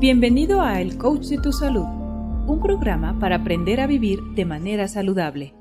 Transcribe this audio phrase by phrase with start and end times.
[0.00, 4.88] Bienvenido a El Coach de tu Salud, un programa para aprender a vivir de manera
[4.88, 5.52] saludable.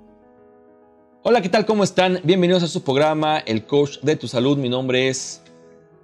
[1.24, 1.66] Hola, ¿qué tal?
[1.66, 2.22] ¿Cómo están?
[2.24, 4.58] Bienvenidos a su programa El Coach de tu Salud.
[4.58, 5.42] Mi nombre es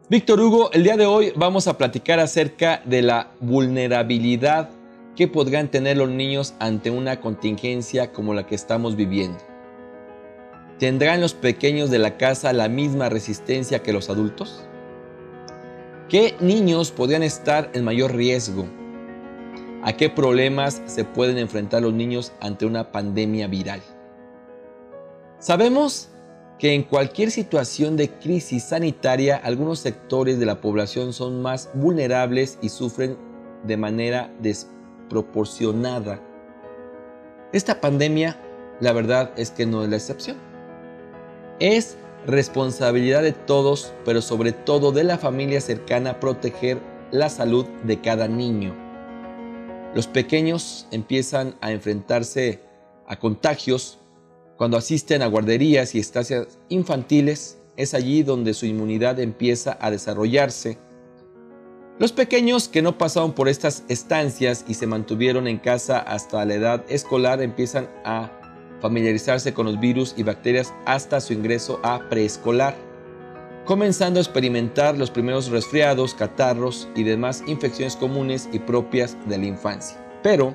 [0.09, 0.69] Víctor Hugo.
[0.73, 4.69] El día de hoy vamos a platicar acerca de la vulnerabilidad
[5.15, 9.39] que podrán tener los niños ante una contingencia como la que estamos viviendo.
[10.77, 14.67] ¿Tendrán los pequeños de la casa la misma resistencia que los adultos?
[16.07, 18.67] ¿Qué niños podrían estar en mayor riesgo?
[19.81, 23.81] ¿A qué problemas se pueden enfrentar los niños ante una pandemia viral?
[25.39, 26.09] Sabemos
[26.59, 32.59] que en cualquier situación de crisis sanitaria algunos sectores de la población son más vulnerables
[32.61, 33.17] y sufren
[33.63, 36.21] de manera desproporcionada.
[37.51, 38.39] Esta pandemia,
[38.79, 40.37] la verdad es que no es la excepción.
[41.59, 46.79] Es responsabilidad de todos, pero sobre todo de la familia cercana, proteger
[47.11, 48.75] la salud de cada niño.
[49.93, 52.59] Los pequeños empiezan a enfrentarse
[53.07, 53.99] a contagios
[54.57, 57.57] cuando asisten a guarderías y estancias infantiles.
[57.77, 60.77] Es allí donde su inmunidad empieza a desarrollarse.
[61.97, 66.55] Los pequeños que no pasaron por estas estancias y se mantuvieron en casa hasta la
[66.55, 68.44] edad escolar empiezan a
[68.81, 72.75] familiarizarse con los virus y bacterias hasta su ingreso a preescolar,
[73.65, 79.45] comenzando a experimentar los primeros resfriados, catarros y demás infecciones comunes y propias de la
[79.45, 79.97] infancia.
[80.21, 80.53] Pero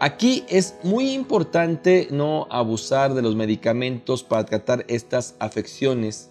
[0.00, 6.30] aquí es muy importante no abusar de los medicamentos para tratar estas afecciones,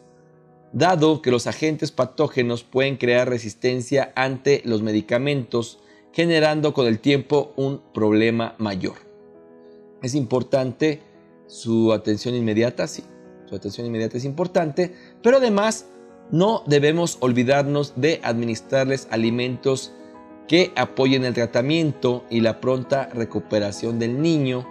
[0.73, 5.79] dado que los agentes patógenos pueden crear resistencia ante los medicamentos,
[6.11, 9.12] generando con el tiempo un problema mayor.
[10.03, 11.01] Es importante
[11.47, 13.03] su atención inmediata, sí,
[13.45, 15.87] su atención inmediata es importante, pero además
[16.29, 19.93] no debemos olvidarnos de administrarles alimentos
[20.49, 24.67] que apoyen el tratamiento y la pronta recuperación del niño,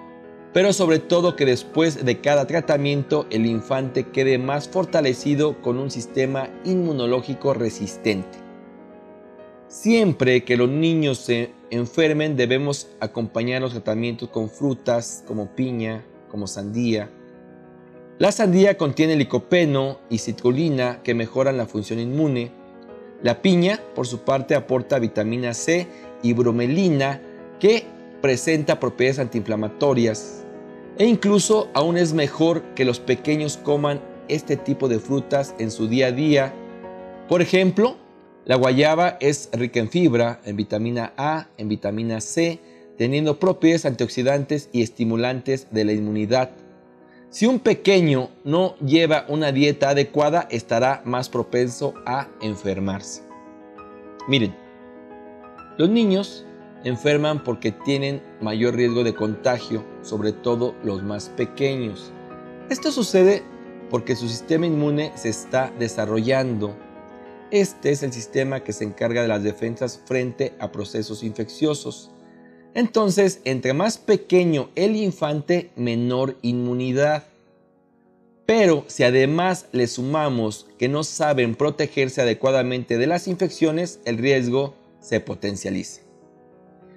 [0.53, 5.91] pero sobre todo que después de cada tratamiento el infante quede más fortalecido con un
[5.91, 8.39] sistema inmunológico resistente.
[9.67, 16.47] Siempre que los niños se enfermen debemos acompañar los tratamientos con frutas como piña, como
[16.47, 17.11] sandía.
[18.19, 22.53] La sandía contiene licopeno y citrulina que mejoran la función inmune.
[23.23, 25.89] La piña, por su parte, aporta vitamina C
[26.23, 27.23] y bromelina
[27.59, 27.87] que
[28.21, 30.45] presenta propiedades antiinflamatorias.
[30.99, 35.89] E incluso aún es mejor que los pequeños coman este tipo de frutas en su
[35.89, 36.55] día a día.
[37.31, 37.97] Por ejemplo,
[38.45, 42.59] la guayaba es rica en fibra, en vitamina A, en vitamina C,
[42.99, 46.51] teniendo propiedades antioxidantes y estimulantes de la inmunidad.
[47.31, 53.23] Si un pequeño no lleva una dieta adecuada, estará más propenso a enfermarse.
[54.29, 54.55] Miren,
[55.79, 56.45] los niños
[56.85, 62.13] enferman porque tienen mayor riesgo de contagio, sobre todo los más pequeños.
[62.71, 63.45] Esto sucede
[63.89, 66.77] porque su sistema inmune se está desarrollando
[67.53, 72.11] este es el sistema que se encarga de las defensas frente a procesos infecciosos.
[72.75, 77.25] Entonces, entre más pequeño el infante, menor inmunidad.
[78.47, 84.75] Pero si además le sumamos que no saben protegerse adecuadamente de las infecciones, el riesgo
[85.01, 86.01] se potencializa.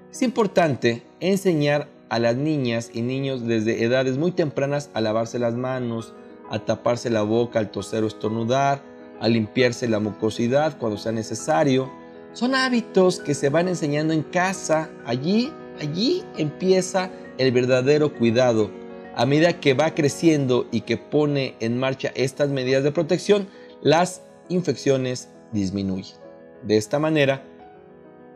[0.09, 5.55] Es importante enseñar a las niñas y niños desde edades muy tempranas a lavarse las
[5.55, 6.13] manos,
[6.49, 11.91] a taparse la boca al toser o estornudar, a limpiarse la mucosidad cuando sea necesario.
[12.33, 14.89] Son hábitos que se van enseñando en casa.
[15.05, 18.71] Allí, allí empieza el verdadero cuidado.
[19.15, 23.47] A medida que va creciendo y que pone en marcha estas medidas de protección,
[23.81, 26.17] las infecciones disminuyen.
[26.63, 27.43] De esta manera,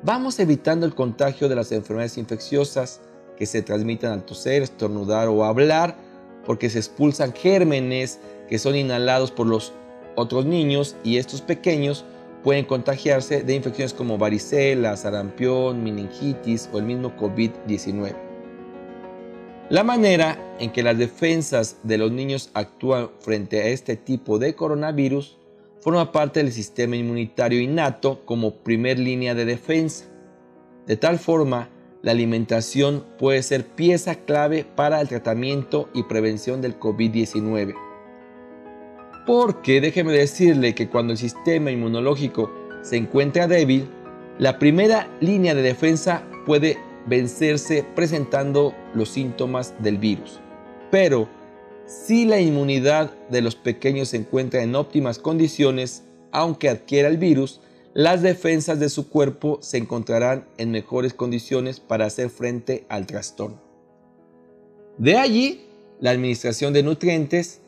[0.04, 3.02] vamos evitando el contagio de las enfermedades infecciosas
[3.38, 5.98] que se transmiten al toser, estornudar o hablar,
[6.46, 9.74] porque se expulsan gérmenes que son inhalados por los
[10.16, 12.06] otros niños y estos pequeños
[12.44, 18.16] pueden contagiarse de infecciones como varicela, sarampión, meningitis o el mismo COVID-19.
[19.70, 24.56] La manera en que las defensas de los niños actúan frente a este tipo de
[24.56, 25.38] coronavirus
[25.82, 30.06] forma parte del sistema inmunitario innato como primer línea de defensa.
[30.88, 31.70] De tal forma,
[32.02, 37.89] la alimentación puede ser pieza clave para el tratamiento y prevención del COVID-19.
[39.30, 43.88] Porque déjeme decirle que cuando el sistema inmunológico se encuentra débil,
[44.40, 50.40] la primera línea de defensa puede vencerse presentando los síntomas del virus.
[50.90, 51.30] Pero
[51.86, 57.62] si la inmunidad de los pequeños se encuentra en óptimas condiciones, aunque adquiera el virus,
[57.94, 63.62] las defensas de su cuerpo se encontrarán en mejores condiciones para hacer frente al trastorno.
[64.98, 65.68] De allí,
[66.00, 67.62] la administración de nutrientes,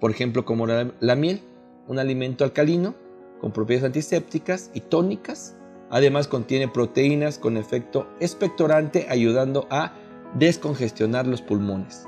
[0.00, 1.42] por ejemplo como la, miel,
[1.88, 2.94] un alimento alcalino
[3.40, 5.56] con propiedades antisépticas y tónicas,
[5.90, 9.94] además contiene proteínas con efecto expectorante ayudando a
[10.34, 12.04] descongestionar los pulmones.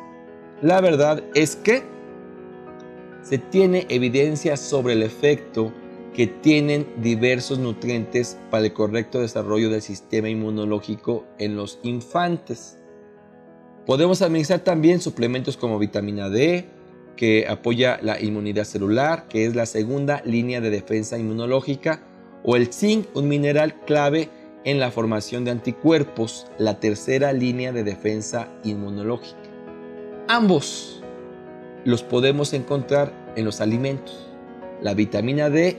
[0.62, 1.82] La verdad es que
[3.22, 5.72] se tiene evidencia sobre el efecto
[6.14, 12.78] que tienen diversos nutrientes para el correcto desarrollo del sistema inmunológico en los infantes.
[13.86, 16.68] Podemos administrar también suplementos como vitamina D,
[17.18, 22.00] que apoya la inmunidad celular, que es la segunda línea de defensa inmunológica,
[22.44, 24.30] o el zinc, un mineral clave
[24.64, 29.36] en la formación de anticuerpos, la tercera línea de defensa inmunológica.
[30.28, 31.02] Ambos
[31.84, 34.28] los podemos encontrar en los alimentos.
[34.80, 35.76] La vitamina D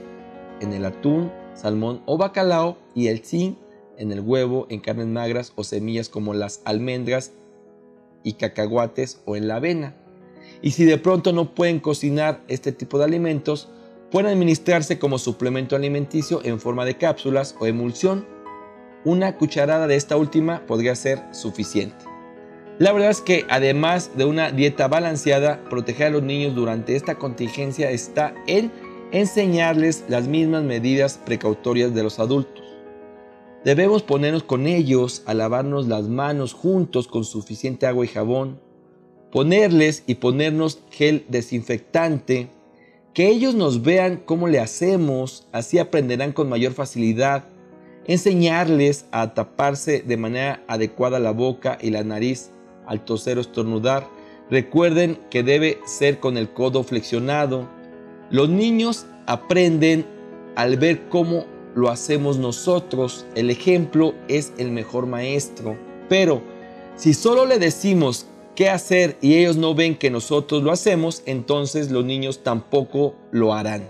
[0.60, 3.56] en el atún, salmón o bacalao y el zinc
[3.96, 7.32] en el huevo, en carnes magras o semillas como las almendras
[8.22, 9.94] y cacahuates o en la avena.
[10.62, 13.68] Y si de pronto no pueden cocinar este tipo de alimentos,
[14.10, 18.26] pueden administrarse como suplemento alimenticio en forma de cápsulas o emulsión.
[19.04, 22.04] Una cucharada de esta última podría ser suficiente.
[22.78, 27.16] La verdad es que además de una dieta balanceada, proteger a los niños durante esta
[27.16, 28.72] contingencia está en
[29.12, 32.64] enseñarles las mismas medidas precautorias de los adultos.
[33.64, 38.58] Debemos ponernos con ellos a lavarnos las manos juntos con suficiente agua y jabón,
[39.32, 42.48] ponerles y ponernos gel desinfectante,
[43.14, 47.44] que ellos nos vean cómo le hacemos, así aprenderán con mayor facilidad,
[48.06, 52.50] enseñarles a taparse de manera adecuada la boca y la nariz
[52.86, 54.08] al toser o estornudar.
[54.50, 57.68] Recuerden que debe ser con el codo flexionado,
[58.30, 60.06] los niños aprenden
[60.56, 63.26] al ver cómo lo hacemos nosotros.
[63.34, 65.76] El ejemplo es el mejor maestro.
[66.08, 66.42] Pero
[66.96, 71.90] si solo le decimos qué hacer y ellos no ven que nosotros lo hacemos, entonces
[71.90, 73.88] los niños tampoco lo harán.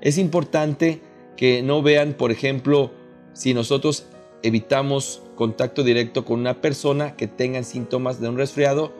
[0.00, 1.00] Es importante
[1.36, 2.90] que no vean, por ejemplo,
[3.32, 4.06] si nosotros
[4.42, 8.92] evitamos contacto directo con una persona que tenga síntomas de un resfriado,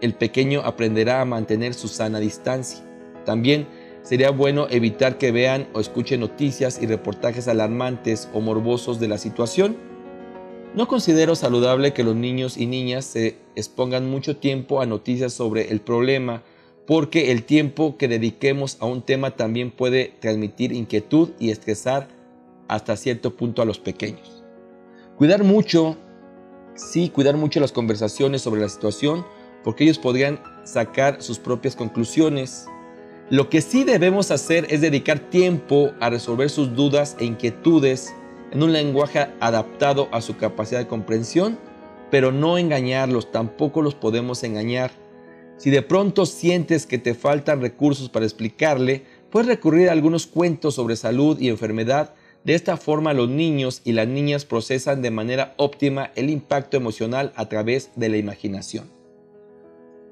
[0.00, 2.84] el pequeño aprenderá a mantener su sana distancia.
[3.24, 3.66] También
[4.02, 9.18] sería bueno evitar que vean o escuchen noticias y reportajes alarmantes o morbosos de la
[9.18, 9.87] situación.
[10.74, 15.70] No considero saludable que los niños y niñas se expongan mucho tiempo a noticias sobre
[15.70, 16.42] el problema,
[16.86, 22.08] porque el tiempo que dediquemos a un tema también puede transmitir inquietud y estresar
[22.68, 24.44] hasta cierto punto a los pequeños.
[25.16, 25.96] Cuidar mucho,
[26.74, 29.26] sí, cuidar mucho las conversaciones sobre la situación,
[29.64, 32.66] porque ellos podrían sacar sus propias conclusiones
[33.30, 38.14] lo que sí debemos hacer es dedicar tiempo a resolver sus dudas e inquietudes
[38.52, 41.58] en un lenguaje adaptado a su capacidad de comprensión,
[42.10, 44.90] pero no engañarlos, tampoco los podemos engañar.
[45.56, 50.74] Si de pronto sientes que te faltan recursos para explicarle, puedes recurrir a algunos cuentos
[50.74, 52.14] sobre salud y enfermedad.
[52.44, 57.32] De esta forma los niños y las niñas procesan de manera óptima el impacto emocional
[57.34, 58.90] a través de la imaginación.